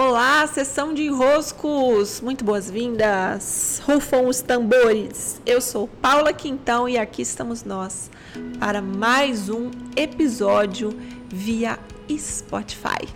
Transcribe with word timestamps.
Olá, 0.00 0.46
sessão 0.46 0.94
de 0.94 1.02
enroscos! 1.02 2.20
Muito 2.20 2.44
boas-vindas! 2.44 3.82
Rufam 3.84 4.28
os 4.28 4.40
tambores! 4.40 5.42
Eu 5.44 5.60
sou 5.60 5.88
Paula 5.88 6.32
Quintão 6.32 6.88
e 6.88 6.96
aqui 6.96 7.20
estamos 7.20 7.64
nós 7.64 8.08
para 8.60 8.80
mais 8.80 9.50
um 9.50 9.72
episódio 9.96 10.96
via 11.28 11.80
Spotify. 12.16 13.08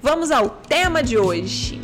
Vamos 0.00 0.30
ao 0.30 0.48
tema 0.48 1.02
de 1.02 1.18
hoje. 1.18 1.78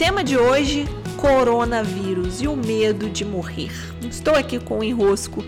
Tema 0.00 0.24
de 0.24 0.34
hoje: 0.34 0.86
coronavírus 1.18 2.40
e 2.40 2.48
o 2.48 2.56
medo 2.56 3.10
de 3.10 3.22
morrer. 3.22 3.70
Estou 4.10 4.34
aqui 4.34 4.58
com 4.58 4.78
um 4.78 4.82
enrosco 4.82 5.44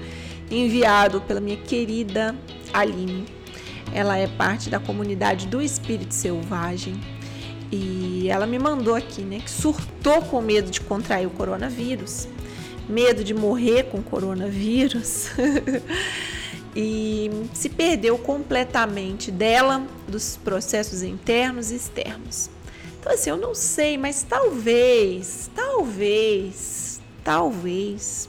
enviado 0.50 1.22
pela 1.22 1.40
minha 1.40 1.56
querida 1.56 2.36
Aline. 2.70 3.24
Ela 3.94 4.18
é 4.18 4.26
parte 4.26 4.68
da 4.68 4.78
comunidade 4.78 5.46
do 5.46 5.62
Espírito 5.62 6.12
Selvagem 6.12 7.00
e 7.70 8.28
ela 8.28 8.46
me 8.46 8.58
mandou 8.58 8.94
aqui, 8.94 9.22
né, 9.22 9.38
que 9.38 9.50
surtou 9.50 10.20
com 10.20 10.42
medo 10.42 10.70
de 10.70 10.82
contrair 10.82 11.26
o 11.26 11.30
coronavírus, 11.30 12.28
medo 12.86 13.24
de 13.24 13.32
morrer 13.32 13.84
com 13.84 14.02
coronavírus. 14.02 15.28
e 16.76 17.30
se 17.54 17.70
perdeu 17.70 18.18
completamente 18.18 19.30
dela, 19.30 19.82
dos 20.06 20.36
processos 20.36 21.02
internos 21.02 21.70
e 21.70 21.76
externos. 21.76 22.50
Então, 23.02 23.14
assim, 23.14 23.30
eu 23.30 23.36
não 23.36 23.52
sei, 23.52 23.98
mas 23.98 24.22
talvez, 24.22 25.50
talvez, 25.56 27.00
talvez. 27.24 28.28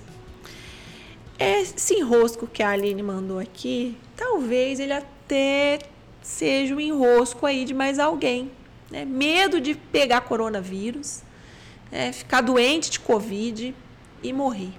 Esse 1.37 1.93
enrosco 1.93 2.47
que 2.47 2.63
a 2.63 2.71
Aline 2.71 3.03
mandou 3.03 3.37
aqui, 3.37 3.95
talvez 4.17 4.79
ele 4.79 4.93
até 4.93 5.77
seja 6.23 6.73
um 6.73 6.79
enrosco 6.79 7.45
aí 7.45 7.65
de 7.65 7.73
mais 7.75 7.99
alguém. 7.99 8.51
Né? 8.89 9.05
Medo 9.05 9.61
de 9.61 9.75
pegar 9.75 10.21
coronavírus, 10.21 11.21
né? 11.91 12.11
ficar 12.11 12.41
doente 12.41 12.89
de 12.89 12.99
Covid 12.99 13.75
e 14.23 14.33
morrer. 14.33 14.73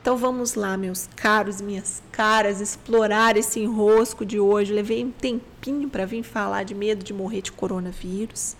Então 0.00 0.16
vamos 0.16 0.56
lá, 0.56 0.76
meus 0.76 1.08
caros, 1.14 1.60
minhas 1.60 2.02
caras, 2.10 2.60
explorar 2.60 3.36
esse 3.36 3.60
enrosco 3.60 4.26
de 4.26 4.40
hoje. 4.40 4.72
levei 4.72 5.04
um 5.04 5.12
tempinho 5.12 5.51
para 5.90 6.04
vir 6.04 6.22
falar 6.22 6.64
de 6.64 6.74
medo 6.74 7.04
de 7.04 7.12
morrer 7.12 7.42
de 7.42 7.52
coronavírus. 7.52 8.56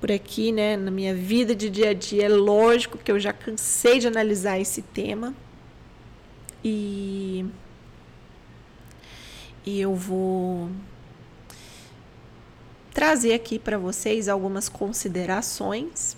Por 0.00 0.10
aqui, 0.10 0.50
né, 0.50 0.76
na 0.76 0.90
minha 0.90 1.14
vida 1.14 1.54
de 1.54 1.68
dia 1.68 1.90
a 1.90 1.94
dia, 1.94 2.24
é 2.24 2.28
lógico 2.28 2.98
que 2.98 3.12
eu 3.12 3.20
já 3.20 3.32
cansei 3.32 3.98
de 3.98 4.06
analisar 4.06 4.58
esse 4.58 4.82
tema. 4.82 5.34
E 6.64 7.44
e 9.64 9.80
eu 9.80 9.94
vou 9.94 10.70
trazer 12.94 13.34
aqui 13.34 13.58
para 13.58 13.76
vocês 13.76 14.28
algumas 14.28 14.68
considerações 14.68 16.16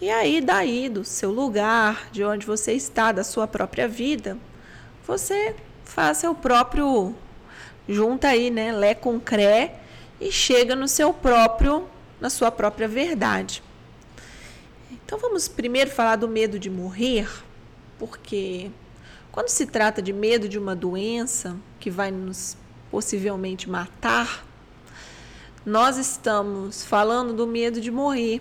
e 0.00 0.08
aí, 0.08 0.40
daí, 0.40 0.88
do 0.88 1.04
seu 1.04 1.30
lugar, 1.30 2.08
de 2.10 2.24
onde 2.24 2.46
você 2.46 2.72
está, 2.72 3.12
da 3.12 3.22
sua 3.22 3.46
própria 3.46 3.86
vida, 3.86 4.38
você 5.06 5.54
faz 5.84 6.16
seu 6.16 6.34
próprio. 6.34 7.14
Junta 7.88 8.28
aí, 8.28 8.50
né? 8.50 8.72
Lé 8.72 8.94
com 8.94 9.18
cré 9.18 9.74
e 10.20 10.30
chega 10.30 10.76
no 10.76 10.86
seu 10.86 11.12
próprio, 11.12 11.88
na 12.20 12.30
sua 12.30 12.50
própria 12.50 12.86
verdade. 12.86 13.62
Então 14.90 15.18
vamos 15.18 15.48
primeiro 15.48 15.90
falar 15.90 16.16
do 16.16 16.28
medo 16.28 16.58
de 16.58 16.70
morrer, 16.70 17.28
porque 17.98 18.70
quando 19.32 19.48
se 19.48 19.66
trata 19.66 20.00
de 20.00 20.12
medo 20.12 20.48
de 20.48 20.58
uma 20.58 20.76
doença 20.76 21.56
que 21.80 21.90
vai 21.90 22.10
nos 22.10 22.56
possivelmente 22.90 23.68
matar, 23.68 24.44
nós 25.64 25.96
estamos 25.96 26.84
falando 26.84 27.32
do 27.32 27.46
medo 27.46 27.80
de 27.80 27.90
morrer 27.90 28.40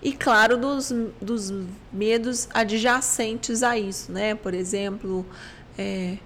e 0.00 0.12
claro 0.12 0.56
dos, 0.56 0.92
dos 1.20 1.52
medos 1.92 2.48
adjacentes 2.54 3.62
a 3.62 3.76
isso, 3.76 4.12
né? 4.12 4.34
Por 4.34 4.54
exemplo, 4.54 5.26
é, 5.76 6.18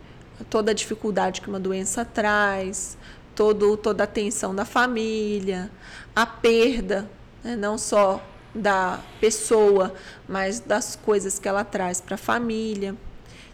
toda 0.44 0.70
a 0.70 0.74
dificuldade 0.74 1.40
que 1.40 1.48
uma 1.48 1.60
doença 1.60 2.04
traz, 2.04 2.96
todo, 3.34 3.76
toda 3.76 4.04
a 4.04 4.06
tensão 4.06 4.54
da 4.54 4.64
família, 4.64 5.70
a 6.14 6.26
perda, 6.26 7.10
né? 7.42 7.56
não 7.56 7.76
só 7.78 8.22
da 8.54 9.00
pessoa, 9.20 9.94
mas 10.28 10.60
das 10.60 10.96
coisas 10.96 11.38
que 11.38 11.48
ela 11.48 11.64
traz 11.64 12.00
para 12.00 12.14
a 12.14 12.18
família. 12.18 12.94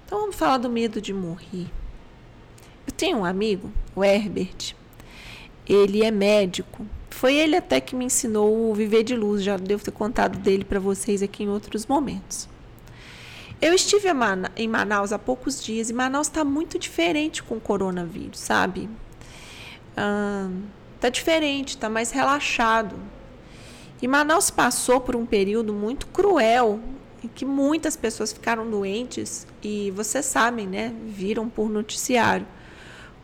Então 0.04 0.21
vamos 0.21 0.37
falar 0.37 0.59
do 0.59 0.69
medo 0.69 1.00
de 1.00 1.12
morrer. 1.12 1.66
Eu 2.87 2.93
tenho 2.97 3.19
um 3.19 3.25
amigo, 3.25 3.72
o 3.94 4.03
Herbert, 4.03 4.75
ele 5.66 6.03
é 6.03 6.10
médico 6.10 6.87
foi 7.19 7.34
ele 7.34 7.56
até 7.56 7.81
que 7.81 7.97
me 7.97 8.04
ensinou 8.04 8.71
o 8.71 8.75
viver 8.75 9.03
de 9.03 9.16
luz, 9.16 9.43
já 9.43 9.56
devo 9.56 9.82
ter 9.82 9.91
contado 9.91 10.38
dele 10.38 10.65
para 10.65 10.78
vocês 10.78 11.21
aqui 11.21 11.43
em 11.43 11.48
outros 11.48 11.84
momentos. 11.84 12.48
Eu 13.61 13.75
estive 13.75 14.09
em 14.57 14.69
Manaus 14.69 15.13
há 15.13 15.19
poucos 15.19 15.63
dias 15.63 15.91
e 15.91 15.93
Manaus 15.93 16.29
está 16.29 16.45
muito 16.45 16.79
diferente 16.79 17.43
com 17.43 17.57
o 17.57 17.61
coronavírus, 17.61 18.39
sabe? 18.39 18.89
Ah, 19.97 20.49
tá 21.01 21.09
diferente, 21.09 21.77
tá 21.77 21.89
mais 21.89 22.11
relaxado. 22.13 22.97
E 24.01 24.07
Manaus 24.07 24.49
passou 24.49 25.01
por 25.01 25.17
um 25.17 25.27
período 25.27 25.73
muito 25.73 26.07
cruel 26.07 26.79
em 27.23 27.27
que 27.27 27.45
muitas 27.45 27.97
pessoas 27.97 28.33
ficaram 28.33 28.71
doentes 28.71 29.45
e 29.61 29.91
vocês 29.91 30.25
sabem, 30.25 30.69
né? 30.69 30.95
Viram 31.07 31.49
por 31.49 31.69
noticiário 31.69 32.47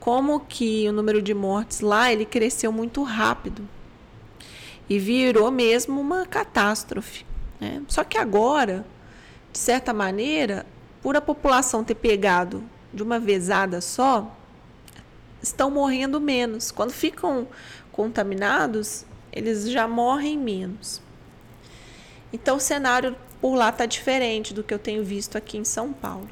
como 0.04 0.40
que 0.40 0.86
o 0.86 0.92
número 0.92 1.22
de 1.22 1.32
mortes 1.32 1.80
lá 1.80 2.12
ele 2.12 2.26
cresceu 2.26 2.70
muito 2.70 3.02
rápido 3.02 3.66
e 4.86 4.98
virou 4.98 5.50
mesmo 5.50 5.98
uma 5.98 6.26
catástrofe. 6.26 7.24
Né? 7.58 7.80
Só 7.88 8.04
que 8.04 8.18
agora, 8.18 8.84
de 9.54 9.60
certa 9.60 9.92
maneira, 9.94 10.66
por 11.00 11.16
a 11.16 11.20
população 11.20 11.84
ter 11.84 11.94
pegado 11.94 12.64
de 12.92 13.04
uma 13.04 13.20
vezada 13.20 13.80
só, 13.80 14.36
estão 15.40 15.70
morrendo 15.70 16.20
menos. 16.20 16.72
Quando 16.72 16.90
ficam 16.90 17.46
contaminados, 17.92 19.06
eles 19.32 19.70
já 19.70 19.86
morrem 19.86 20.36
menos. 20.36 21.00
Então 22.32 22.56
o 22.56 22.60
cenário 22.60 23.14
por 23.40 23.54
lá 23.54 23.68
está 23.68 23.86
diferente 23.86 24.52
do 24.52 24.64
que 24.64 24.74
eu 24.74 24.78
tenho 24.78 25.04
visto 25.04 25.38
aqui 25.38 25.56
em 25.56 25.64
São 25.64 25.92
Paulo. 25.92 26.28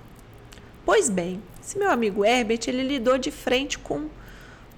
Pois 0.84 1.08
bem, 1.08 1.40
esse 1.62 1.78
meu 1.78 1.92
amigo 1.92 2.24
Herbert, 2.24 2.62
ele 2.66 2.82
lidou 2.82 3.18
de 3.18 3.30
frente 3.30 3.78
com 3.78 4.08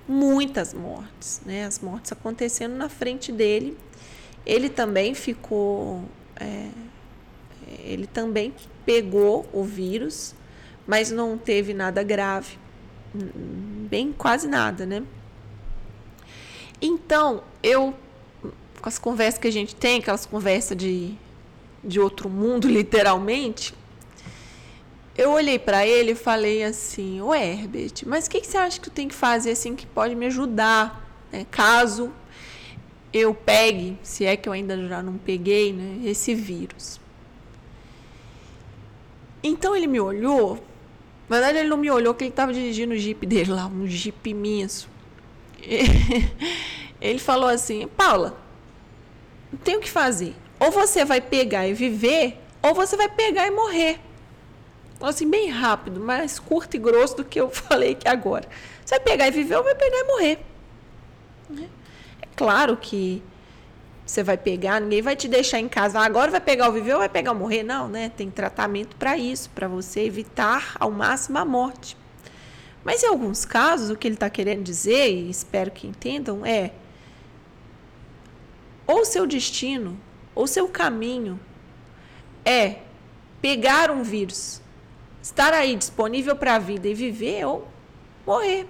muitas 0.06 0.75
mortes, 0.75 1.41
né? 1.47 1.65
As 1.65 1.78
mortes 1.78 2.12
acontecendo 2.12 2.75
na 2.75 2.91
frente 2.91 3.32
dele. 3.32 3.75
Ele 4.44 4.69
também 4.69 5.15
ficou, 5.15 6.05
é, 6.37 6.69
ele 7.84 8.06
também 8.06 8.54
pegou 8.84 9.48
o 9.52 9.62
vírus, 9.64 10.34
mas 10.86 11.10
não 11.10 11.38
teve 11.38 11.72
nada 11.72 12.02
grave, 12.02 12.58
bem 13.14 14.12
quase 14.12 14.47
nada, 14.48 14.84
né? 14.84 15.02
Então 16.80 17.42
eu, 17.62 17.94
com 18.80 18.88
as 18.88 18.98
conversas 18.98 19.38
que 19.38 19.48
a 19.48 19.52
gente 19.52 19.75
tem, 19.75 20.00
aquelas 20.00 20.26
conversas 20.26 20.76
de, 20.76 21.14
de 21.82 21.98
outro 22.00 22.28
mundo, 22.28 22.66
literalmente, 22.69 23.75
eu 25.16 25.31
olhei 25.31 25.58
para 25.58 25.86
ele 25.86 26.12
e 26.12 26.14
falei 26.14 26.64
assim: 26.64 27.20
Ô 27.20 27.34
Herbert, 27.34 28.02
mas 28.06 28.26
o 28.26 28.31
que, 28.31 28.41
que, 28.41 28.46
você 28.46 28.58
acha 28.58 28.81
que 28.81 28.88
eu 28.88 28.92
tenho 28.92 29.08
que 29.08 29.14
fazer 29.14 29.52
assim 29.52 29.76
que 29.76 29.86
pode 29.86 30.14
me 30.14 30.26
ajudar? 30.26 31.08
Né? 31.32 31.46
Caso 31.50 32.12
eu 33.12 33.32
pegue, 33.32 33.96
se 34.02 34.25
é 34.25 34.36
que 34.36 34.49
eu 34.49 34.52
ainda 34.52 34.76
já 34.88 35.00
não 35.00 35.17
peguei, 35.17 35.72
né, 35.72 36.00
esse 36.05 36.34
vírus. 36.34 37.00
Então 39.44 39.76
ele 39.76 39.87
me 39.87 40.00
olhou. 40.00 40.58
Na 41.29 41.37
verdade, 41.37 41.58
ele 41.58 41.69
não 41.69 41.76
me 41.76 41.91
olhou, 41.91 42.12
porque 42.12 42.25
ele 42.25 42.31
estava 42.31 42.52
dirigindo 42.52 42.94
o 42.94 42.96
jeep 42.96 43.25
dele 43.26 43.52
lá, 43.52 43.67
um 43.67 43.87
jeep 43.87 44.29
imenso. 44.29 44.88
Ele 47.00 47.19
falou 47.19 47.49
assim: 47.49 47.87
Paula, 47.88 48.37
não 49.52 49.58
tem 49.58 49.76
o 49.76 49.81
que 49.81 49.91
fazer. 49.91 50.35
Ou 50.61 50.70
você 50.70 51.05
vai 51.05 51.20
pegar 51.20 51.67
e 51.67 51.75
viver, 51.75 52.38
ou 52.62 52.75
você 52.75 52.96
vai 52.96 53.08
pegar 53.08 53.46
e 53.46 53.50
morrer 53.50 54.00
assim, 55.08 55.29
bem 55.29 55.49
rápido, 55.49 56.00
mais 56.00 56.38
curto 56.38 56.76
e 56.76 56.79
grosso 56.79 57.17
do 57.17 57.25
que 57.25 57.41
eu 57.41 57.50
falei 57.50 57.94
que 57.94 58.08
agora. 58.08 58.49
Você 58.85 58.96
vai 58.96 59.05
pegar 59.05 59.29
e 59.29 59.31
viver 59.31 59.56
ou 59.56 59.64
vai 59.64 59.75
pegar 59.75 59.99
e 59.99 60.05
morrer. 60.05 60.38
Né? 61.49 61.69
É 62.23 62.26
claro 62.37 62.76
que 62.76 63.23
você 64.05 64.23
vai 64.23 64.37
pegar, 64.37 64.81
ninguém 64.81 65.01
vai 65.01 65.17
te 65.17 65.27
deixar 65.27 65.59
em 65.59 65.69
casa. 65.69 65.99
Ah, 65.99 66.05
agora 66.05 66.31
vai 66.31 66.41
pegar 66.41 66.69
o 66.69 66.73
viver 66.73 66.93
ou 66.93 66.99
vai 66.99 67.09
pegar 67.09 67.33
o 67.33 67.35
morrer? 67.35 67.62
Não, 67.62 67.89
né? 67.89 68.11
Tem 68.11 68.31
tratamento 68.31 68.97
para 68.97 69.17
isso, 69.17 69.49
para 69.51 69.67
você 69.67 70.01
evitar 70.01 70.77
ao 70.79 70.91
máximo 70.91 71.39
a 71.39 71.45
morte. 71.45 71.97
Mas 72.85 73.03
em 73.03 73.06
alguns 73.06 73.47
casos, 73.47 73.89
o 73.89 73.97
que 73.97 74.06
ele 74.06 74.15
está 74.15 74.29
querendo 74.29 74.62
dizer, 74.62 75.11
e 75.11 75.31
espero 75.31 75.71
que 75.71 75.87
entendam, 75.87 76.45
é 76.45 76.73
ou 78.87 79.06
seu 79.06 79.27
destino, 79.27 79.99
ou 80.35 80.47
seu 80.47 80.69
caminho 80.69 81.41
é 82.45 82.81
pegar 83.41 83.91
um 83.91 84.03
vírus, 84.03 84.61
estar 85.23 85.55
aí 85.55 85.75
disponível 85.77 86.37
para 86.37 86.56
a 86.56 86.59
vida 86.59 86.87
e 86.87 86.93
viver 86.93 87.47
ou 87.47 87.67
morrer. 88.27 88.67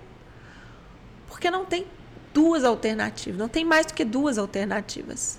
Porque 1.27 1.51
não 1.51 1.65
tem 1.65 1.87
duas 2.35 2.65
alternativas, 2.65 3.39
não 3.39 3.49
tem 3.49 3.65
mais 3.65 3.87
do 3.87 3.95
que 3.95 4.05
duas 4.05 4.37
alternativas. 4.37 5.39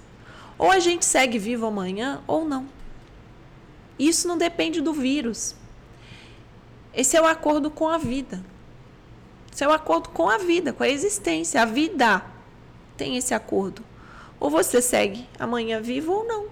Ou 0.58 0.72
a 0.72 0.80
gente 0.80 1.04
segue 1.04 1.38
vivo 1.38 1.66
amanhã 1.66 2.22
ou 2.26 2.46
não. 2.46 2.66
Isso 4.00 4.28
não 4.28 4.38
depende 4.38 4.80
do 4.80 4.94
vírus. 4.94 5.54
Esse 6.94 7.18
é 7.18 7.22
o 7.22 7.26
acordo 7.26 7.70
com 7.70 7.90
a 7.90 7.98
vida. 7.98 8.42
Esse 9.54 9.66
é 9.66 9.68
o 9.68 9.72
acordo 9.72 10.10
com 10.10 10.30
a 10.30 10.38
vida, 10.38 10.72
com 10.72 10.84
a 10.84 10.90
existência. 10.90 11.62
A 11.62 11.66
vida 11.66 12.24
tem 12.96 13.18
esse 13.18 13.34
acordo. 13.34 13.84
Ou 14.40 14.50
você 14.50 14.82
segue 14.82 15.28
amanhã 15.38 15.82
vivo 15.82 16.14
ou 16.14 16.26
não. 16.26 16.48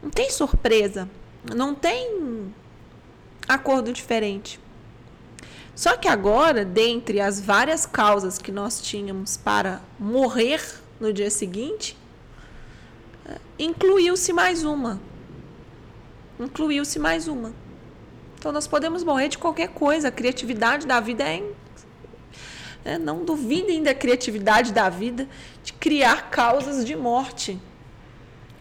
Não 0.00 0.10
tem 0.10 0.30
surpresa. 0.30 1.08
Não 1.54 1.74
tem 1.74 2.52
acordo 3.48 3.92
diferente. 3.92 4.60
Só 5.76 5.94
que 5.94 6.08
agora, 6.08 6.64
dentre 6.64 7.20
as 7.20 7.38
várias 7.38 7.84
causas 7.84 8.38
que 8.38 8.50
nós 8.50 8.80
tínhamos 8.80 9.36
para 9.36 9.82
morrer 9.98 10.62
no 10.98 11.12
dia 11.12 11.30
seguinte, 11.30 11.94
incluiu-se 13.58 14.32
mais 14.32 14.64
uma. 14.64 14.98
Incluiu-se 16.40 16.98
mais 16.98 17.28
uma. 17.28 17.52
Então 18.38 18.50
nós 18.52 18.66
podemos 18.66 19.04
morrer 19.04 19.28
de 19.28 19.36
qualquer 19.36 19.68
coisa. 19.68 20.08
A 20.08 20.10
criatividade 20.10 20.86
da 20.86 20.98
vida 20.98 21.24
é. 21.24 21.44
é 22.82 22.98
não 22.98 23.22
duvidem 23.22 23.82
da 23.82 23.94
criatividade 23.94 24.72
da 24.72 24.88
vida 24.88 25.28
de 25.62 25.74
criar 25.74 26.30
causas 26.30 26.86
de 26.86 26.96
morte. 26.96 27.60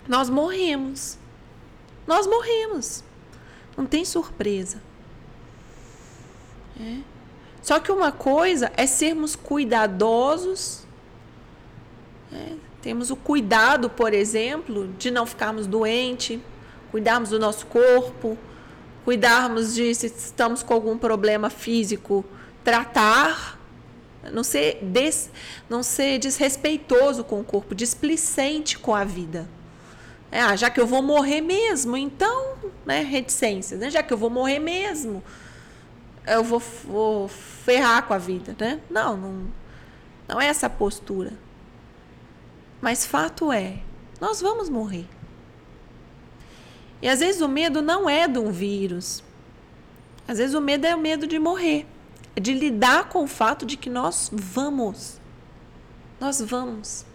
Nós 0.06 0.30
morremos. 0.30 1.18
Nós 2.06 2.28
morremos. 2.28 3.06
Não 3.78 3.86
tem 3.86 4.04
surpresa. 4.04 4.82
Só 7.62 7.80
que 7.80 7.92
uma 7.92 8.12
coisa 8.12 8.72
é 8.78 8.86
sermos 8.86 9.36
cuidadosos. 9.36 10.86
É. 12.32 12.54
Temos 12.82 13.10
o 13.10 13.16
cuidado, 13.16 13.90
por 13.90 14.14
exemplo, 14.14 14.88
de 15.00 15.10
não 15.10 15.26
ficarmos 15.26 15.66
doentes, 15.66 16.40
cuidarmos 16.92 17.32
do 17.32 17.40
nosso 17.40 17.66
corpo, 17.66 18.38
cuidarmos 19.04 19.74
de 19.74 19.94
se 19.96 20.06
estamos 20.06 20.62
com 20.62 20.74
algum 20.74 20.98
problema 20.98 21.50
físico, 21.50 22.24
tratar, 22.64 23.60
não 24.32 24.44
ser, 24.44 24.80
des, 24.84 25.30
não 25.70 25.82
ser 25.82 26.20
desrespeitoso 26.20 27.24
com 27.24 27.40
o 27.40 27.44
corpo, 27.44 27.74
displicente 27.74 28.78
com 28.78 28.94
a 28.94 29.04
vida. 29.04 29.48
É, 30.32 30.42
ah, 30.42 30.56
já 30.56 30.70
que 30.70 30.80
eu 30.80 30.86
vou 30.86 31.02
morrer 31.02 31.42
mesmo, 31.42 31.96
então, 31.96 32.56
né, 32.86 33.02
reticência, 33.02 33.78
né? 33.78 33.90
Já 33.90 34.04
que 34.04 34.14
eu 34.14 34.18
vou 34.18 34.30
morrer 34.30 34.60
mesmo, 34.60 35.24
eu 36.28 36.44
vou, 36.44 36.60
vou 36.60 37.28
ferrar 37.28 38.04
com 38.04 38.14
a 38.14 38.18
vida, 38.18 38.56
né? 38.60 38.80
Não, 38.90 39.16
não, 39.16 39.48
não 40.28 40.42
é 40.42 40.48
essa 40.48 40.70
postura. 40.70 41.34
Mas 42.82 43.06
fato 43.06 43.52
é, 43.52 43.80
nós 44.20 44.42
vamos 44.42 44.70
morrer. 44.70 45.08
E 47.02 47.08
às 47.08 47.20
vezes 47.20 47.42
o 47.42 47.48
medo 47.48 47.82
não 47.82 48.10
é 48.10 48.28
de 48.28 48.40
um 48.40 48.52
vírus. 48.52 49.24
Às 50.28 50.38
vezes 50.40 50.56
o 50.56 50.62
medo 50.62 50.86
é 50.86 50.96
o 50.96 51.00
medo 51.00 51.28
de 51.28 51.38
morrer. 51.38 51.86
É 52.36 52.40
de 52.40 52.54
lidar 52.54 53.10
com 53.10 53.24
o 53.24 53.28
fato 53.28 53.66
de 53.66 53.78
que 53.78 53.90
nós 53.90 54.30
vamos. 54.34 55.20
Nós 56.20 56.42
vamos. 56.42 57.06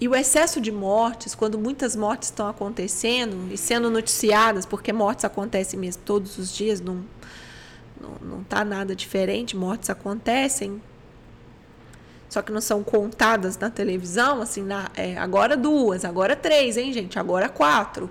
E 0.00 0.08
o 0.08 0.14
excesso 0.14 0.60
de 0.60 0.72
mortes, 0.72 1.34
quando 1.34 1.58
muitas 1.58 1.94
mortes 1.94 2.28
estão 2.28 2.48
acontecendo 2.48 3.52
e 3.52 3.56
sendo 3.56 3.88
noticiadas, 3.88 4.66
porque 4.66 4.92
mortes 4.92 5.24
acontecem 5.24 5.78
mesmo 5.78 6.02
todos 6.04 6.36
os 6.36 6.52
dias, 6.52 6.80
não 8.20 8.42
está 8.42 8.64
nada 8.64 8.94
diferente, 8.94 9.56
mortes 9.56 9.90
acontecem, 9.90 10.80
só 12.28 12.42
que 12.42 12.50
não 12.50 12.60
são 12.60 12.82
contadas 12.82 13.56
na 13.58 13.70
televisão, 13.70 14.42
assim, 14.42 14.62
na, 14.62 14.90
é, 14.96 15.16
agora 15.16 15.56
duas, 15.56 16.04
agora 16.04 16.34
três, 16.34 16.76
hein, 16.76 16.92
gente? 16.92 17.18
Agora 17.18 17.48
quatro. 17.48 18.10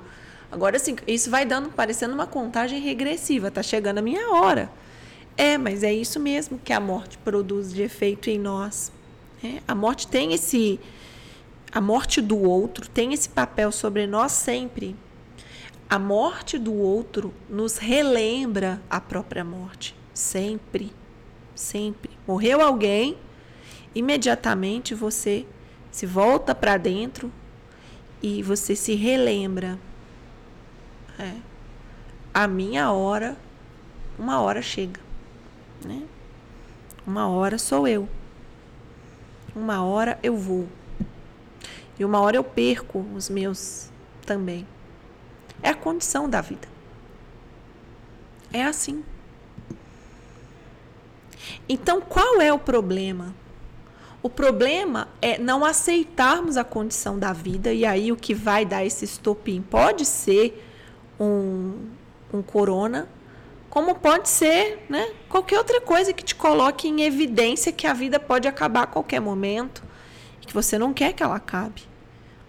Agora 0.49 0.77
sim, 0.79 0.95
isso 1.07 1.29
vai 1.29 1.45
dando, 1.45 1.69
parecendo 1.69 2.13
uma 2.13 2.27
contagem 2.27 2.79
regressiva, 2.79 3.51
tá 3.51 3.61
chegando 3.61 3.97
a 3.97 4.01
minha 4.01 4.31
hora. 4.31 4.69
É, 5.35 5.57
mas 5.57 5.83
é 5.83 5.91
isso 5.91 6.19
mesmo 6.19 6.59
que 6.59 6.71
a 6.71 6.79
morte 6.79 7.17
produz 7.17 7.73
de 7.73 7.81
efeito 7.81 8.29
em 8.29 8.39
nós. 8.39 8.91
É, 9.43 9.61
a 9.67 9.75
morte 9.75 10.07
tem 10.07 10.33
esse 10.33 10.79
a 11.71 11.81
morte 11.81 12.21
do 12.21 12.37
outro 12.37 12.87
tem 12.87 13.13
esse 13.13 13.27
papel 13.27 13.71
sobre 13.71 14.05
nós 14.05 14.31
sempre. 14.31 14.95
A 15.89 15.99
morte 15.99 16.57
do 16.57 16.73
outro 16.73 17.33
nos 17.49 17.77
relembra 17.77 18.81
a 18.89 18.99
própria 18.99 19.43
morte. 19.43 19.95
Sempre. 20.13 20.91
Sempre. 21.53 22.11
Morreu 22.27 22.61
alguém, 22.61 23.17
imediatamente 23.93 24.95
você 24.95 25.45
se 25.91 26.05
volta 26.05 26.55
para 26.55 26.77
dentro 26.77 27.31
e 28.21 28.41
você 28.41 28.75
se 28.75 28.95
relembra. 28.95 29.77
É. 31.19 31.33
A 32.33 32.47
minha 32.47 32.91
hora, 32.91 33.37
uma 34.17 34.41
hora 34.41 34.61
chega. 34.61 34.99
Né? 35.85 36.03
Uma 37.05 37.27
hora 37.27 37.57
sou 37.59 37.87
eu. 37.87 38.07
Uma 39.55 39.83
hora 39.83 40.17
eu 40.23 40.35
vou. 40.35 40.67
E 41.99 42.03
uma 42.03 42.19
hora 42.21 42.37
eu 42.37 42.43
perco 42.43 43.05
os 43.13 43.29
meus 43.29 43.91
também. 44.25 44.65
É 45.63 45.69
a 45.69 45.75
condição 45.75 46.29
da 46.29 46.41
vida. 46.41 46.67
É 48.51 48.63
assim. 48.63 49.03
Então, 51.67 52.01
qual 52.01 52.41
é 52.41 52.53
o 52.53 52.59
problema? 52.59 53.33
O 54.21 54.29
problema 54.29 55.07
é 55.21 55.37
não 55.37 55.65
aceitarmos 55.65 56.55
a 56.55 56.63
condição 56.63 57.17
da 57.17 57.33
vida, 57.33 57.73
e 57.73 57.85
aí 57.85 58.11
o 58.11 58.15
que 58.15 58.33
vai 58.33 58.65
dar 58.65 58.85
esse 58.85 59.03
estopim 59.03 59.61
pode 59.61 60.05
ser 60.05 60.63
um, 61.19 61.89
um 62.33 62.41
corona, 62.41 63.07
como 63.69 63.95
pode 63.95 64.29
ser 64.29 64.85
né, 64.87 65.11
qualquer 65.27 65.57
outra 65.57 65.81
coisa 65.81 66.13
que 66.13 66.23
te 66.23 66.35
coloque 66.35 66.87
em 66.87 67.01
evidência 67.01 67.71
que 67.71 67.87
a 67.87 67.93
vida 67.93 68.19
pode 68.19 68.47
acabar 68.47 68.83
a 68.83 68.87
qualquer 68.87 69.19
momento 69.19 69.83
e 70.41 70.45
que 70.45 70.53
você 70.53 70.77
não 70.77 70.93
quer 70.93 71.13
que 71.13 71.23
ela 71.23 71.35
acabe. 71.35 71.92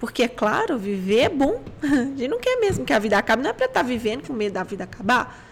Porque, 0.04 0.25
é 0.25 0.28
claro, 0.28 0.76
viver 0.76 1.20
é 1.20 1.28
bom. 1.30 1.62
A 1.80 1.87
gente 1.87 2.28
não 2.28 2.38
quer 2.38 2.61
mesmo 2.61 2.84
que 2.84 2.92
a 2.92 2.99
vida 2.99 3.16
acabe, 3.16 3.42
não 3.42 3.49
é 3.49 3.54
para 3.54 3.64
estar 3.64 3.80
tá 3.80 3.87
vivendo 3.87 4.26
com 4.26 4.34
medo 4.34 4.52
da 4.52 4.62
vida 4.62 4.84
acabar. 4.84 5.42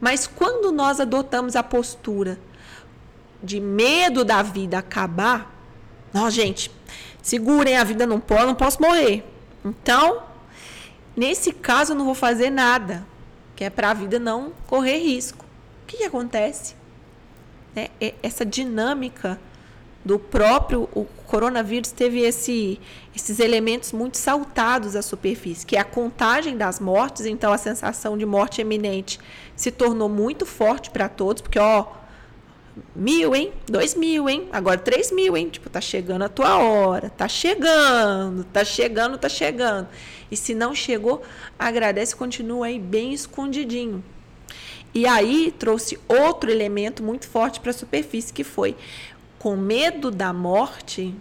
Mas 0.00 0.26
quando 0.26 0.72
nós 0.72 0.98
adotamos 0.98 1.54
a 1.54 1.62
postura 1.62 2.36
de 3.40 3.60
medo 3.60 4.24
da 4.24 4.42
vida 4.42 4.78
acabar, 4.78 5.48
não, 6.12 6.28
gente, 6.28 6.72
segurem, 7.22 7.76
a 7.76 7.84
vida 7.84 8.04
não 8.04 8.18
pode, 8.18 8.46
não 8.46 8.56
posso 8.56 8.82
morrer. 8.82 9.24
Então, 9.64 10.24
nesse 11.16 11.52
caso, 11.52 11.92
eu 11.92 11.96
não 11.96 12.04
vou 12.04 12.16
fazer 12.16 12.50
nada, 12.50 13.06
que 13.54 13.62
é 13.62 13.70
para 13.70 13.90
a 13.90 13.94
vida 13.94 14.18
não 14.18 14.52
correr 14.66 14.98
risco. 14.98 15.44
O 15.84 15.86
que, 15.86 15.98
que 15.98 16.04
acontece? 16.04 16.74
É, 17.76 17.92
é 18.00 18.14
essa 18.24 18.44
dinâmica 18.44 19.38
do 20.04 20.18
próprio 20.18 20.88
o 20.94 21.06
coronavírus 21.26 21.90
teve 21.90 22.20
esse, 22.20 22.78
esses 23.16 23.40
elementos 23.40 23.92
muito 23.92 24.18
saltados 24.18 24.94
à 24.94 25.02
superfície, 25.02 25.64
que 25.64 25.76
é 25.76 25.80
a 25.80 25.84
contagem 25.84 26.56
das 26.56 26.78
mortes, 26.78 27.26
então 27.26 27.52
a 27.52 27.58
sensação 27.58 28.16
de 28.16 28.26
morte 28.26 28.60
eminente 28.60 29.18
se 29.56 29.70
tornou 29.70 30.08
muito 30.08 30.44
forte 30.44 30.90
para 30.90 31.08
todos, 31.08 31.42
porque 31.42 31.58
ó, 31.58 31.86
mil, 32.94 33.34
hein? 33.34 33.52
Dois 33.66 33.94
mil, 33.94 34.28
hein? 34.28 34.48
Agora 34.52 34.78
três 34.78 35.10
mil, 35.10 35.36
hein? 35.36 35.48
Tipo, 35.48 35.70
tá 35.70 35.80
chegando 35.80 36.22
a 36.22 36.28
tua 36.28 36.58
hora, 36.58 37.08
tá 37.10 37.26
chegando, 37.26 38.44
tá 38.44 38.64
chegando, 38.64 39.16
tá 39.16 39.28
chegando. 39.28 39.88
E 40.30 40.36
se 40.36 40.54
não 40.54 40.74
chegou, 40.74 41.22
agradece, 41.58 42.14
continua 42.14 42.66
aí 42.66 42.78
bem 42.78 43.12
escondidinho. 43.12 44.04
E 44.94 45.08
aí 45.08 45.52
trouxe 45.58 45.98
outro 46.06 46.50
elemento 46.50 47.02
muito 47.02 47.26
forte 47.26 47.58
para 47.58 47.70
a 47.70 47.74
superfície, 47.74 48.32
que 48.32 48.44
foi 48.44 48.76
com 49.44 49.58
medo 49.58 50.10
da 50.10 50.32
morte, 50.32 51.14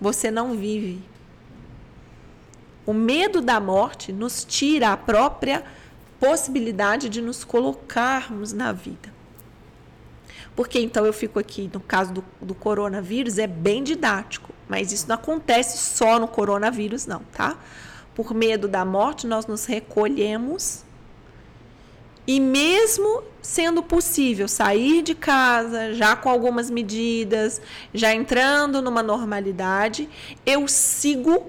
você 0.00 0.28
não 0.28 0.56
vive. 0.56 1.00
O 2.84 2.92
medo 2.92 3.40
da 3.40 3.60
morte 3.60 4.12
nos 4.12 4.44
tira 4.44 4.88
a 4.88 4.96
própria 4.96 5.62
possibilidade 6.18 7.08
de 7.08 7.22
nos 7.22 7.44
colocarmos 7.44 8.52
na 8.52 8.72
vida. 8.72 9.14
Porque 10.56 10.80
então 10.80 11.06
eu 11.06 11.12
fico 11.12 11.38
aqui, 11.38 11.70
no 11.72 11.78
caso 11.78 12.12
do, 12.12 12.24
do 12.42 12.56
coronavírus, 12.56 13.38
é 13.38 13.46
bem 13.46 13.84
didático, 13.84 14.52
mas 14.68 14.90
isso 14.90 15.06
não 15.06 15.14
acontece 15.14 15.78
só 15.78 16.18
no 16.18 16.26
coronavírus, 16.26 17.06
não, 17.06 17.20
tá? 17.32 17.56
Por 18.16 18.34
medo 18.34 18.66
da 18.66 18.84
morte, 18.84 19.28
nós 19.28 19.46
nos 19.46 19.64
recolhemos 19.64 20.82
E 22.28 22.38
mesmo 22.38 23.22
sendo 23.40 23.82
possível 23.82 24.46
sair 24.46 25.00
de 25.00 25.14
casa, 25.14 25.94
já 25.94 26.14
com 26.14 26.28
algumas 26.28 26.68
medidas, 26.68 27.58
já 27.94 28.14
entrando 28.14 28.82
numa 28.82 29.02
normalidade, 29.02 30.06
eu 30.44 30.68
sigo, 30.68 31.46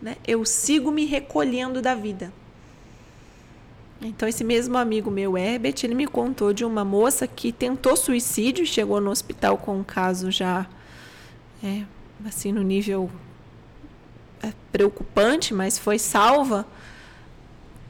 né? 0.00 0.16
Eu 0.26 0.46
sigo 0.46 0.90
me 0.90 1.04
recolhendo 1.04 1.82
da 1.82 1.94
vida. 1.94 2.32
Então, 4.00 4.26
esse 4.26 4.42
mesmo 4.42 4.78
amigo 4.78 5.10
meu, 5.10 5.36
Herbert, 5.36 5.74
ele 5.84 5.94
me 5.94 6.06
contou 6.06 6.54
de 6.54 6.64
uma 6.64 6.82
moça 6.82 7.26
que 7.26 7.52
tentou 7.52 7.94
suicídio, 7.94 8.64
chegou 8.64 9.02
no 9.02 9.10
hospital 9.10 9.58
com 9.58 9.80
um 9.80 9.84
caso 9.84 10.30
já, 10.30 10.66
é, 11.62 11.82
assim, 12.24 12.52
no 12.52 12.62
nível 12.62 13.10
é, 14.42 14.50
preocupante, 14.72 15.52
mas 15.52 15.78
foi 15.78 15.98
salva. 15.98 16.66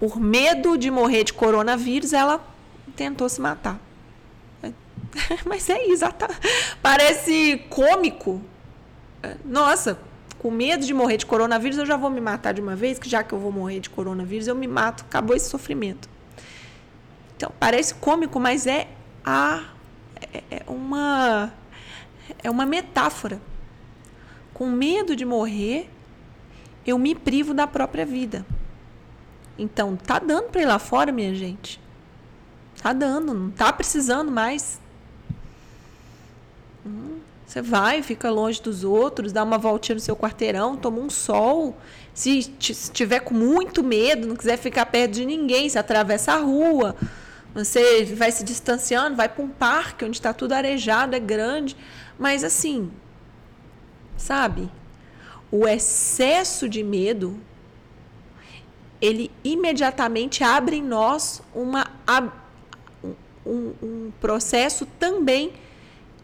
Por 0.02 0.18
medo 0.18 0.76
de 0.76 0.90
morrer 0.90 1.22
de 1.22 1.32
coronavírus, 1.32 2.12
ela 2.12 2.44
tentou 2.96 3.28
se 3.28 3.40
matar. 3.40 3.78
Mas 5.46 5.70
é 5.70 5.80
exata. 5.86 6.28
Parece 6.82 7.58
cômico. 7.70 8.42
Nossa, 9.44 9.96
com 10.40 10.50
medo 10.50 10.84
de 10.84 10.92
morrer 10.92 11.18
de 11.18 11.24
coronavírus, 11.24 11.78
eu 11.78 11.86
já 11.86 11.96
vou 11.96 12.10
me 12.10 12.20
matar 12.20 12.52
de 12.52 12.60
uma 12.60 12.74
vez, 12.74 12.98
que 12.98 13.08
já 13.08 13.22
que 13.22 13.32
eu 13.32 13.38
vou 13.38 13.52
morrer 13.52 13.78
de 13.78 13.90
coronavírus, 13.90 14.48
eu 14.48 14.56
me 14.56 14.66
mato, 14.66 15.04
acabou 15.04 15.36
esse 15.36 15.48
sofrimento. 15.48 16.10
Então, 17.36 17.52
parece 17.60 17.94
cômico, 17.94 18.40
mas 18.40 18.66
é 18.66 18.88
a 19.24 19.62
é, 20.34 20.42
é 20.50 20.62
uma 20.66 21.52
é 22.42 22.50
uma 22.50 22.66
metáfora. 22.66 23.40
Com 24.52 24.68
medo 24.68 25.14
de 25.14 25.24
morrer, 25.24 25.88
eu 26.84 26.98
me 26.98 27.14
privo 27.14 27.54
da 27.54 27.68
própria 27.68 28.04
vida. 28.04 28.44
Então, 29.62 29.94
tá 29.94 30.18
dando 30.18 30.48
para 30.50 30.60
ir 30.60 30.66
lá 30.66 30.78
fora, 30.80 31.12
minha 31.12 31.32
gente. 31.32 31.80
Tá 32.82 32.92
dando, 32.92 33.32
não 33.32 33.48
tá 33.48 33.72
precisando 33.72 34.28
mais. 34.28 34.80
Hum. 36.84 37.20
Você 37.46 37.62
vai, 37.62 38.02
fica 38.02 38.28
longe 38.28 38.60
dos 38.60 38.82
outros, 38.82 39.30
dá 39.30 39.44
uma 39.44 39.58
voltinha 39.58 39.94
no 39.94 40.00
seu 40.00 40.16
quarteirão, 40.16 40.76
toma 40.76 40.98
um 40.98 41.08
sol. 41.08 41.76
Se 42.12 42.38
estiver 42.58 43.20
com 43.20 43.34
muito 43.34 43.84
medo, 43.84 44.26
não 44.26 44.34
quiser 44.34 44.56
ficar 44.56 44.86
perto 44.86 45.12
de 45.12 45.24
ninguém, 45.24 45.68
você 45.68 45.78
atravessa 45.78 46.32
a 46.32 46.38
rua. 46.38 46.96
Você 47.54 48.04
vai 48.16 48.32
se 48.32 48.42
distanciando, 48.42 49.14
vai 49.14 49.28
para 49.28 49.44
um 49.44 49.48
parque 49.48 50.04
onde 50.04 50.16
está 50.16 50.32
tudo 50.32 50.54
arejado, 50.54 51.14
é 51.14 51.20
grande. 51.20 51.76
Mas 52.18 52.42
assim, 52.42 52.90
sabe? 54.16 54.68
O 55.52 55.68
excesso 55.68 56.68
de 56.68 56.82
medo, 56.82 57.38
ele 59.02 59.32
imediatamente 59.42 60.44
abre 60.44 60.76
em 60.76 60.82
nós 60.82 61.42
uma, 61.52 61.90
um, 63.44 63.74
um 63.82 64.12
processo 64.20 64.86
também 64.86 65.52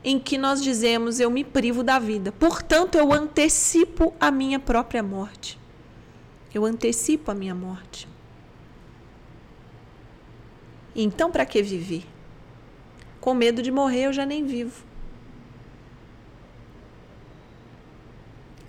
em 0.05 0.17
que 0.17 0.39
nós 0.39 0.63
dizemos 0.63 1.19
eu 1.19 1.29
me 1.29 1.43
privo 1.43 1.83
da 1.83 1.99
vida. 1.99 2.31
Portanto, 2.31 2.95
eu 2.97 3.13
antecipo 3.13 4.15
a 4.21 4.31
minha 4.31 4.61
própria 4.61 5.03
morte. 5.03 5.59
Eu 6.55 6.65
antecipo 6.65 7.33
a 7.33 7.35
minha 7.35 7.55
morte. 7.55 8.09
Então, 10.95 11.33
para 11.33 11.45
que 11.45 11.61
viver? 11.61 12.05
Com 13.21 13.35
medo 13.35 13.61
de 13.61 13.73
morrer, 13.73 14.07
eu 14.07 14.13
já 14.13 14.25
nem 14.25 14.47
vivo. 14.47 14.85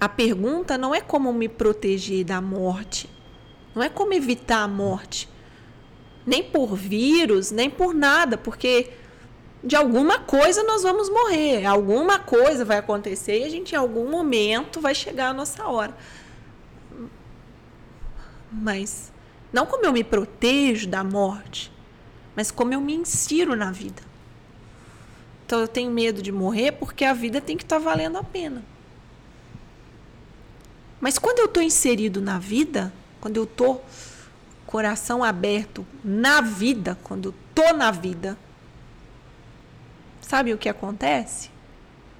A 0.01 0.09
pergunta 0.09 0.79
não 0.79 0.95
é 0.95 1.01
como 1.01 1.31
me 1.31 1.47
proteger 1.47 2.23
da 2.23 2.41
morte, 2.41 3.07
não 3.79 3.85
é 3.85 3.87
como 3.89 4.11
evitar 4.11 4.63
a 4.63 4.67
morte, 4.67 5.29
nem 6.25 6.43
por 6.43 6.75
vírus, 6.75 7.49
nem 7.49 7.69
por 7.69 7.93
nada, 7.93 8.37
porque 8.37 8.91
de 9.63 9.73
alguma 9.73 10.19
coisa 10.19 10.63
nós 10.63 10.83
vamos 10.83 11.09
morrer, 11.09 11.65
alguma 11.65 12.19
coisa 12.19 12.65
vai 12.65 12.77
acontecer 12.77 13.39
e 13.39 13.45
a 13.45 13.49
gente 13.49 13.71
em 13.71 13.77
algum 13.77 14.11
momento 14.11 14.81
vai 14.81 14.93
chegar 14.93 15.29
a 15.29 15.33
nossa 15.33 15.65
hora. 15.65 15.95
Mas 18.51 19.13
não 19.53 19.65
como 19.65 19.85
eu 19.85 19.93
me 19.93 20.03
protejo 20.03 20.85
da 20.85 21.01
morte, 21.01 21.71
mas 22.35 22.51
como 22.51 22.73
eu 22.73 22.81
me 22.81 22.93
insiro 22.93 23.55
na 23.55 23.71
vida. 23.71 24.01
Então 25.45 25.61
eu 25.61 25.69
tenho 25.69 25.89
medo 25.89 26.21
de 26.21 26.33
morrer 26.33 26.73
porque 26.73 27.05
a 27.05 27.13
vida 27.13 27.39
tem 27.39 27.55
que 27.55 27.63
estar 27.63 27.77
tá 27.77 27.81
valendo 27.81 28.17
a 28.17 28.23
pena. 28.25 28.61
Mas 30.99 31.17
quando 31.17 31.39
eu 31.39 31.45
estou 31.45 31.63
inserido 31.63 32.19
na 32.19 32.37
vida, 32.37 32.91
quando 33.21 33.37
eu 33.37 33.43
estou 33.43 33.83
coração 34.65 35.23
aberto 35.23 35.85
na 36.03 36.41
vida, 36.41 36.97
quando 37.03 37.29
eu 37.29 37.33
estou 37.49 37.75
na 37.75 37.91
vida, 37.91 38.37
Sabe 40.29 40.53
o 40.53 40.59
que 40.59 40.69
acontece? 40.69 41.49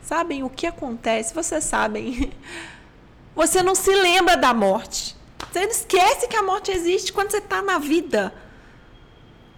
Sabem 0.01 0.41
o 0.41 0.49
que 0.49 0.65
acontece? 0.65 1.31
Vocês 1.31 1.63
sabem. 1.63 2.33
Você 3.35 3.61
não 3.61 3.75
se 3.75 3.93
lembra 3.93 4.35
da 4.35 4.51
morte. 4.51 5.15
Você 5.51 5.59
esquece 5.65 6.27
que 6.27 6.35
a 6.35 6.41
morte 6.41 6.71
existe 6.71 7.13
quando 7.13 7.29
você 7.29 7.37
está 7.37 7.61
na 7.61 7.77
vida. 7.77 8.33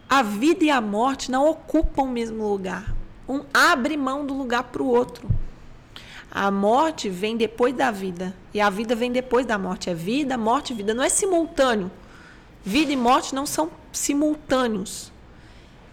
A 0.10 0.22
vida 0.22 0.66
e 0.66 0.70
a 0.70 0.82
morte 0.82 1.32
não 1.32 1.48
ocupam 1.48 2.02
o 2.04 2.10
mesmo 2.10 2.46
lugar. 2.46 2.94
Um 3.28 3.46
abre 3.54 3.96
mão 3.96 4.26
do 4.26 4.34
lugar 4.34 4.64
para 4.64 4.84
o 4.84 4.88
outro. 4.88 5.30
A 6.32 6.50
morte 6.50 7.10
vem 7.10 7.36
depois 7.36 7.76
da 7.76 7.92
vida. 7.92 8.34
E 8.54 8.62
a 8.62 8.70
vida 8.70 8.96
vem 8.96 9.12
depois 9.12 9.46
da 9.46 9.58
morte. 9.58 9.90
É 9.90 9.94
vida, 9.94 10.38
morte, 10.38 10.74
vida. 10.74 10.94
Não 10.94 11.04
é 11.04 11.10
simultâneo. 11.10 11.92
Vida 12.64 12.94
e 12.94 12.96
morte 12.96 13.36
não 13.36 13.46
são 13.46 13.70
simultâneos. 13.92 15.12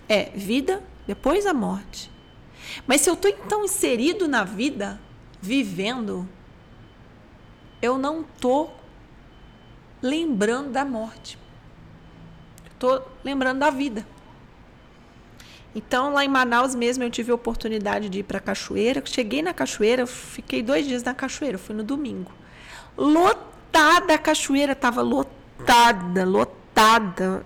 É 0.08 0.30
vida 0.36 0.82
depois 1.08 1.44
da 1.44 1.52
morte. 1.52 2.10
Mas 2.86 3.00
se 3.00 3.10
eu 3.10 3.14
estou 3.14 3.30
então 3.30 3.64
inserido 3.64 4.28
na 4.28 4.44
vida, 4.44 5.00
vivendo, 5.40 6.28
eu 7.82 7.98
não 7.98 8.20
estou 8.20 8.72
lembrando 10.00 10.70
da 10.70 10.84
morte. 10.84 11.36
Estou 12.70 13.10
lembrando 13.24 13.58
da 13.58 13.70
vida. 13.70 14.06
Então, 15.74 16.12
lá 16.12 16.24
em 16.24 16.28
Manaus 16.28 16.74
mesmo, 16.74 17.04
eu 17.04 17.10
tive 17.10 17.30
a 17.30 17.34
oportunidade 17.34 18.08
de 18.08 18.20
ir 18.20 18.22
para 18.22 18.38
a 18.38 18.40
cachoeira. 18.40 19.02
Cheguei 19.04 19.42
na 19.42 19.52
cachoeira, 19.52 20.06
fiquei 20.06 20.62
dois 20.62 20.86
dias 20.86 21.02
na 21.02 21.14
cachoeira, 21.14 21.58
fui 21.58 21.74
no 21.74 21.84
domingo. 21.84 22.32
Lotada 22.96 24.14
a 24.14 24.18
cachoeira, 24.18 24.72
estava 24.72 25.02
lotada, 25.02 26.24
lotada. 26.24 27.44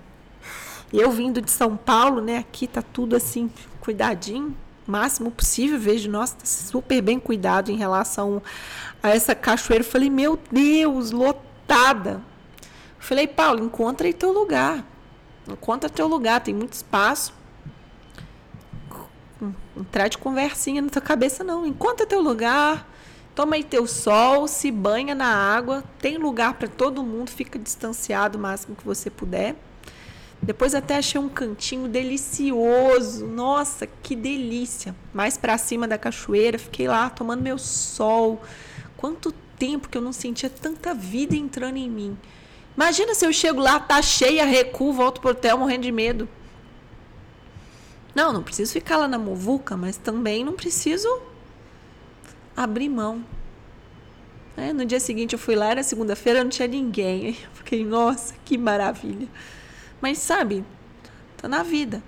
Eu 0.92 1.10
vindo 1.10 1.40
de 1.40 1.50
São 1.50 1.76
Paulo, 1.76 2.20
né? 2.20 2.38
Aqui 2.38 2.66
tá 2.66 2.82
tudo 2.82 3.16
assim, 3.16 3.50
cuidadinho 3.80 4.56
máximo 4.86 5.30
possível. 5.30 5.78
Vejo, 5.78 6.10
nossa, 6.10 6.36
tá 6.36 6.44
super 6.46 7.00
bem 7.00 7.18
cuidado 7.18 7.70
em 7.70 7.76
relação 7.76 8.42
a 9.02 9.10
essa 9.10 9.34
cachoeira. 9.34 9.84
Falei, 9.84 10.10
meu 10.10 10.38
Deus, 10.50 11.10
lotada. 11.10 12.20
Falei, 12.98 13.26
Paulo, 13.26 13.64
encontra 13.64 14.06
aí 14.06 14.12
teu 14.12 14.32
lugar. 14.32 14.84
Encontra 15.48 15.90
teu 15.90 16.06
lugar, 16.06 16.40
tem 16.40 16.54
muito 16.54 16.74
espaço. 16.74 17.32
Entrar 19.76 20.08
de 20.08 20.18
conversinha 20.18 20.82
na 20.82 20.88
tua 20.88 21.02
cabeça, 21.02 21.42
não. 21.42 21.66
Encontra 21.66 22.06
teu 22.06 22.20
lugar. 22.20 22.88
Toma 23.34 23.56
aí 23.56 23.64
teu 23.64 23.86
sol, 23.86 24.46
se 24.46 24.70
banha 24.70 25.14
na 25.14 25.26
água. 25.26 25.82
Tem 25.98 26.18
lugar 26.18 26.54
para 26.54 26.68
todo 26.68 27.02
mundo, 27.02 27.30
fica 27.30 27.58
distanciado 27.58 28.36
o 28.36 28.40
máximo 28.40 28.76
que 28.76 28.84
você 28.84 29.08
puder. 29.08 29.56
Depois 30.42 30.74
até 30.74 30.96
achei 30.96 31.20
um 31.20 31.28
cantinho 31.28 31.88
delicioso. 31.88 33.26
Nossa, 33.26 33.86
que 33.86 34.14
delícia. 34.14 34.94
Mais 35.14 35.38
para 35.38 35.56
cima 35.56 35.86
da 35.88 35.96
cachoeira, 35.96 36.58
fiquei 36.58 36.88
lá 36.88 37.08
tomando 37.08 37.42
meu 37.42 37.58
sol. 37.58 38.42
Quanto 38.96 39.32
tempo 39.56 39.88
que 39.88 39.96
eu 39.96 40.02
não 40.02 40.12
sentia 40.12 40.50
tanta 40.50 40.92
vida 40.92 41.36
entrando 41.36 41.76
em 41.76 41.88
mim. 41.88 42.18
Imagina 42.76 43.14
se 43.14 43.24
eu 43.24 43.32
chego 43.32 43.60
lá, 43.60 43.78
tá 43.78 44.02
cheia, 44.02 44.44
recuo, 44.44 44.92
volto 44.92 45.20
pro 45.20 45.30
hotel 45.30 45.58
morrendo 45.58 45.82
de 45.82 45.92
medo. 45.92 46.28
Não, 48.14 48.32
não 48.32 48.42
preciso 48.42 48.72
ficar 48.72 48.98
lá 48.98 49.08
na 49.08 49.18
muvuca, 49.18 49.76
mas 49.76 49.96
também 49.96 50.44
não 50.44 50.52
preciso 50.52 51.08
abrir 52.56 52.88
mão. 52.88 53.24
É, 54.56 54.72
no 54.72 54.84
dia 54.84 55.00
seguinte 55.00 55.32
eu 55.32 55.38
fui 55.38 55.54
lá, 55.54 55.70
era 55.70 55.82
segunda-feira, 55.82 56.42
não 56.42 56.50
tinha 56.50 56.68
ninguém. 56.68 57.28
Eu 57.42 57.50
fiquei, 57.54 57.84
nossa, 57.84 58.34
que 58.44 58.58
maravilha. 58.58 59.26
Mas 60.00 60.18
sabe, 60.18 60.62
tá 61.38 61.48
na 61.48 61.62
vida. 61.62 62.02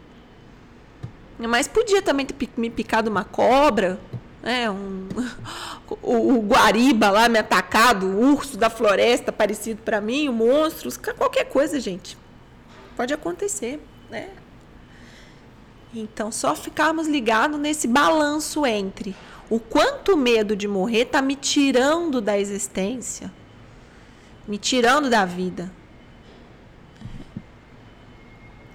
Mas 1.38 1.66
podia 1.66 2.02
também 2.02 2.26
ter 2.26 2.36
me 2.56 2.68
picado 2.68 3.10
uma 3.10 3.24
cobra, 3.24 3.98
né? 4.42 4.70
Um, 4.70 5.08
o, 6.02 6.34
o, 6.34 6.42
guariba 6.42 7.10
lá 7.10 7.28
me 7.28 7.38
atacado, 7.38 8.06
o 8.06 8.32
urso 8.34 8.58
da 8.58 8.68
floresta 8.68 9.32
parecido 9.32 9.80
para 9.82 10.00
mim, 10.00 10.28
o 10.28 10.32
monstro, 10.32 10.90
qualquer 11.16 11.44
coisa, 11.44 11.80
gente. 11.80 12.18
Pode 12.94 13.14
acontecer, 13.14 13.80
né? 14.10 14.28
Então, 15.94 16.32
só 16.32 16.56
ficarmos 16.56 17.06
ligados 17.06 17.58
nesse 17.58 17.86
balanço 17.86 18.66
entre 18.66 19.14
o 19.48 19.60
quanto 19.60 20.16
medo 20.16 20.56
de 20.56 20.66
morrer 20.66 21.04
tá 21.04 21.22
me 21.22 21.36
tirando 21.36 22.20
da 22.20 22.38
existência, 22.38 23.32
me 24.48 24.58
tirando 24.58 25.08
da 25.08 25.24
vida 25.24 25.70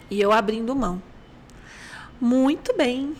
e 0.09 0.19
eu 0.19 0.31
abrindo 0.31 0.75
mão. 0.75 1.01
Muito 2.19 2.75
bem. 2.75 3.15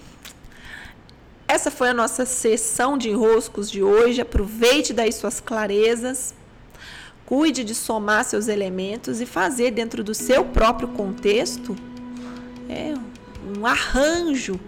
Essa 1.48 1.72
foi 1.72 1.90
a 1.90 1.94
nossa 1.94 2.26
sessão 2.26 2.98
de 2.98 3.10
enroscos 3.10 3.70
de 3.70 3.82
hoje. 3.82 4.22
Aproveite 4.22 4.94
daí 4.94 5.12
suas 5.12 5.40
clarezas. 5.40 6.34
Cuide 7.26 7.64
de 7.64 7.76
somar 7.76 8.26
seus 8.26 8.48
elementos 8.48 9.22
e 9.22 9.26
fazer 9.26 9.72
dentro 9.72 10.04
do 10.04 10.14
seu 10.14 10.44
próprio 10.46 10.88
contexto 10.90 11.76
é, 12.68 12.94
um 13.58 13.66
arranjo 13.66 14.60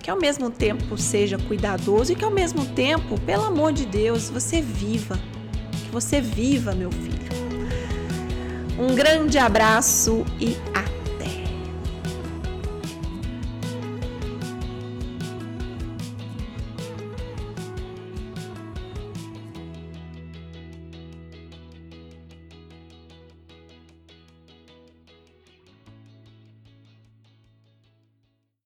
que 0.00 0.10
ao 0.10 0.18
mesmo 0.18 0.50
tempo 0.50 0.96
seja 0.96 1.36
cuidadoso 1.36 2.12
e 2.12 2.14
que 2.14 2.24
ao 2.24 2.30
mesmo 2.30 2.64
tempo, 2.66 3.20
pelo 3.20 3.44
amor 3.44 3.72
de 3.72 3.84
Deus, 3.84 4.30
você 4.30 4.62
viva. 4.62 5.18
Que 5.84 5.90
você 5.90 6.20
viva, 6.20 6.72
meu 6.72 6.90
filho. 6.90 7.18
Um 8.78 8.94
grande 8.94 9.36
abraço 9.38 10.24
e 10.40 10.56
até 10.72 10.87